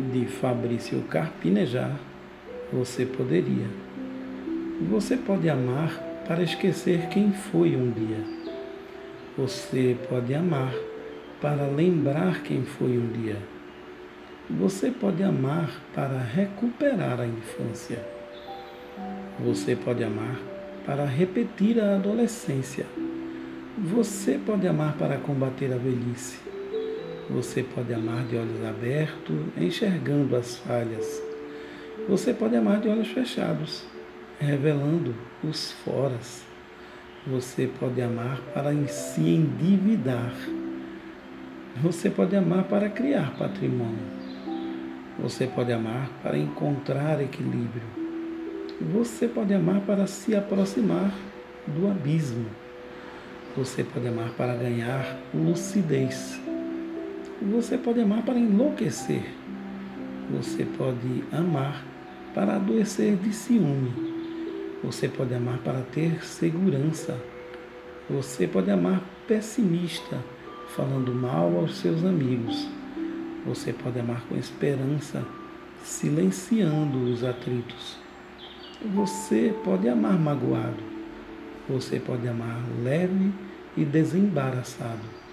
[0.00, 1.98] de Fabrício Carpinejar,
[2.72, 3.66] você poderia.
[4.88, 5.92] Você pode amar
[6.26, 8.24] para esquecer quem foi um dia.
[9.36, 10.72] Você pode amar
[11.40, 13.36] para lembrar quem foi um dia.
[14.48, 18.04] Você pode amar para recuperar a infância.
[19.44, 20.40] Você pode amar
[20.84, 22.86] para repetir a adolescência.
[23.78, 26.49] Você pode amar para combater a velhice.
[27.32, 31.22] Você pode amar de olhos abertos, enxergando as falhas.
[32.08, 33.84] Você pode amar de olhos fechados,
[34.40, 36.42] revelando os foras.
[37.24, 40.34] Você pode amar para se endividar.
[41.80, 44.20] Você pode amar para criar patrimônio.
[45.20, 47.82] Você pode amar para encontrar equilíbrio.
[48.92, 51.14] Você pode amar para se aproximar
[51.64, 52.46] do abismo.
[53.56, 56.49] Você pode amar para ganhar lucidez.
[57.42, 59.22] Você pode amar para enlouquecer.
[60.30, 61.82] Você pode amar
[62.34, 63.92] para adoecer de ciúme.
[64.84, 67.18] Você pode amar para ter segurança.
[68.10, 70.18] Você pode amar pessimista,
[70.76, 72.68] falando mal aos seus amigos.
[73.46, 75.24] Você pode amar com esperança,
[75.82, 77.96] silenciando os atritos.
[78.94, 80.82] Você pode amar magoado.
[81.70, 83.32] Você pode amar leve
[83.78, 85.29] e desembaraçado.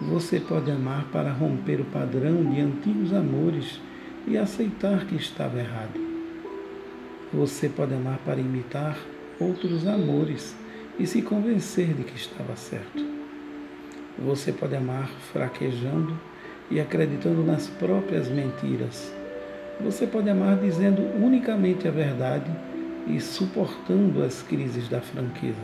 [0.00, 3.80] Você pode amar para romper o padrão de antigos amores
[4.28, 5.98] e aceitar que estava errado.
[7.34, 8.96] Você pode amar para imitar
[9.40, 10.54] outros amores
[11.00, 13.04] e se convencer de que estava certo.
[14.16, 16.16] Você pode amar fraquejando
[16.70, 19.12] e acreditando nas próprias mentiras.
[19.80, 22.50] Você pode amar dizendo unicamente a verdade
[23.08, 25.56] e suportando as crises da franqueza.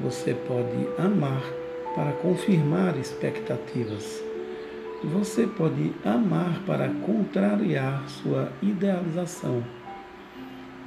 [0.00, 1.42] Você pode amar
[1.94, 4.22] para confirmar expectativas.
[5.02, 9.64] Você pode amar para contrariar sua idealização.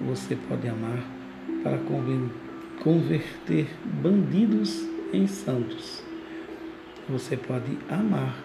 [0.02, 1.04] Você pode amar
[1.64, 1.80] para
[2.84, 3.68] converter
[4.02, 6.04] bandidos em santos.
[7.10, 8.36] Você pode amar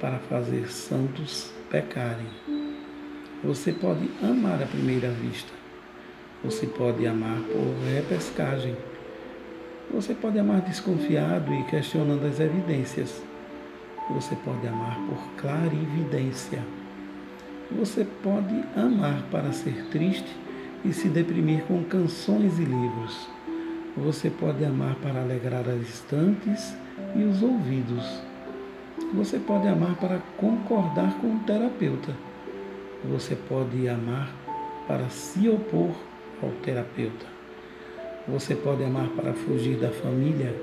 [0.00, 2.26] para fazer santos pecarem.
[3.44, 5.52] Você pode amar à primeira vista.
[6.44, 8.76] Você pode amar por repescagem.
[9.92, 13.22] Você pode amar desconfiado e questionando as evidências.
[14.10, 16.60] Você pode amar por clarividência.
[17.70, 20.34] Você pode amar para ser triste
[20.82, 23.28] e se deprimir com canções e livros.
[23.94, 26.74] Você pode amar para alegrar as estantes
[27.14, 28.22] e os ouvidos.
[29.12, 32.16] Você pode amar para concordar com o terapeuta.
[33.04, 34.34] Você pode amar
[34.88, 35.94] para se opor
[36.42, 37.41] ao terapeuta.
[38.28, 40.54] Você pode amar para fugir da família.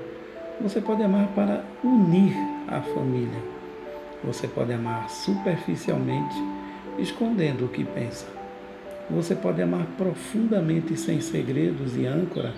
[0.60, 2.34] Você pode amar para unir
[2.68, 3.42] a família.
[4.24, 6.36] Você pode amar superficialmente,
[6.98, 8.26] escondendo o que pensa.
[9.10, 12.52] Você pode amar profundamente sem segredos e âncora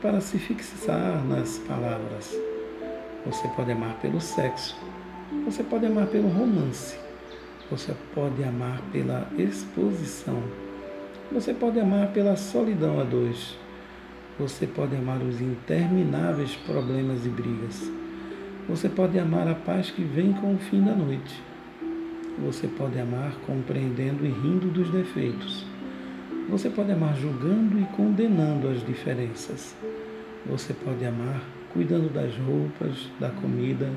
[0.00, 2.36] para se fixar nas palavras.
[3.24, 4.76] Você pode amar pelo sexo
[5.44, 6.96] você pode amar pelo romance.
[7.70, 10.40] Você pode amar pela exposição.
[11.32, 13.56] Você pode amar pela solidão a dois.
[14.38, 17.90] Você pode amar os intermináveis problemas e brigas.
[18.68, 21.42] Você pode amar a paz que vem com o fim da noite.
[22.44, 25.64] Você pode amar compreendendo e rindo dos defeitos.
[26.50, 29.74] Você pode amar julgando e condenando as diferenças.
[30.44, 31.40] Você pode amar
[31.72, 33.90] cuidando das roupas, da comida,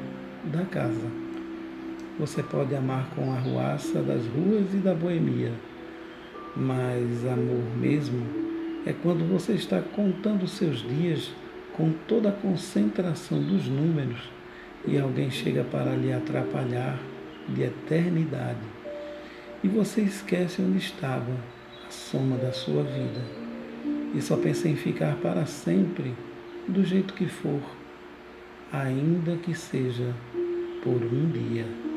[0.45, 1.11] da casa.
[2.17, 5.51] Você pode amar com a arruaça das ruas e da boemia,
[6.56, 8.38] mas amor mesmo
[8.89, 11.31] é quando você está contando seus dias
[11.73, 14.27] com toda a concentração dos números
[14.83, 16.97] e alguém chega para lhe atrapalhar
[17.47, 18.57] de eternidade
[19.63, 21.31] e você esquece onde estava
[21.88, 23.22] a soma da sua vida
[24.16, 26.16] e só pensa em ficar para sempre
[26.67, 27.61] do jeito que for
[28.73, 30.16] ainda que seja
[30.83, 31.88] por um dia.